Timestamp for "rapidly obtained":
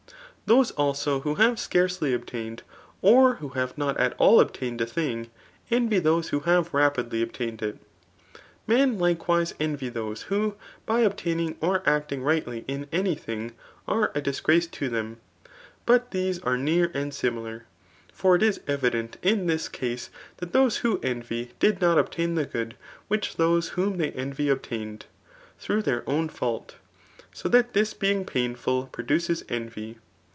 6.73-7.61